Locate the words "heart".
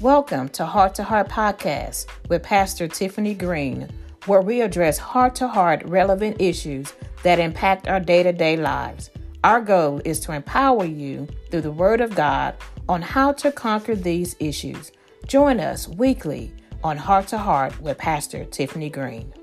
0.64-0.94, 1.02-1.28, 4.96-5.34, 5.48-5.82, 16.96-17.26, 17.38-17.80